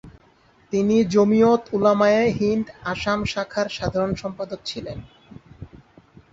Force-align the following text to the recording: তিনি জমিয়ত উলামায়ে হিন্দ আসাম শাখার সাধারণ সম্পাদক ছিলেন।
তিনি 0.73 0.95
জমিয়ত 1.13 1.61
উলামায়ে 1.73 2.23
হিন্দ 2.37 2.65
আসাম 2.91 3.19
শাখার 3.25 3.67
সাধারণ 3.77 4.11
সম্পাদক 4.15 4.59
ছিলেন। 4.65 4.97